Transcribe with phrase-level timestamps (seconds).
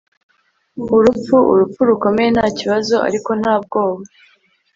[0.97, 4.03] Urupfu urupfu rukomeye nta kibazo ariko nta bwoba